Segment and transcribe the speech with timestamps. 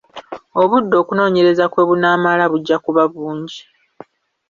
[0.61, 3.61] Obudde okunoonyereza kwe bunaamala bujja kuba bungi.